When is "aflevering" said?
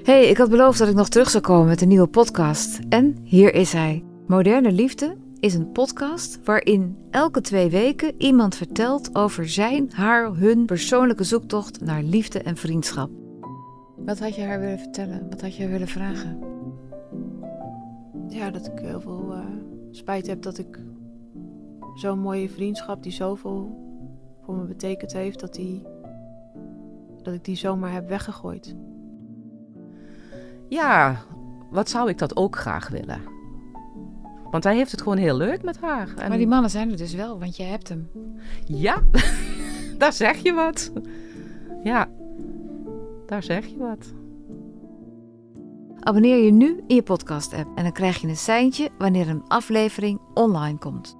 49.48-50.20